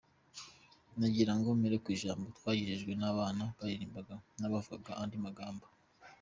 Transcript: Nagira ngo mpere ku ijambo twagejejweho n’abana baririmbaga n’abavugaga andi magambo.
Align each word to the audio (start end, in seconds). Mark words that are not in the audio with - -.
Nagira 0.99 1.31
ngo 1.37 1.47
mpere 1.59 1.75
ku 1.83 1.87
ijambo 1.95 2.25
twagejejweho 2.37 2.99
n’abana 3.01 3.43
baririmbaga 3.57 4.13
n’abavugaga 4.39 4.91
andi 5.01 5.17
magambo. 5.25 5.65